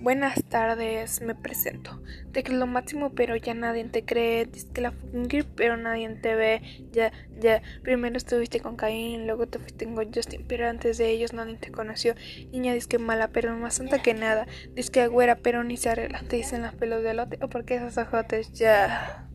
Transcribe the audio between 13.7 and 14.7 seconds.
santa que nada.